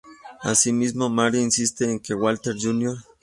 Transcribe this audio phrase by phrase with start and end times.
[0.41, 2.97] Asimismo, Marie insiste en que Walter Jr.